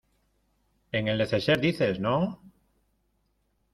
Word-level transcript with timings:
en 0.93 1.07
el 1.09 1.19
neceser 1.19 1.59
dices,¿ 1.61 1.99
no? 1.99 2.17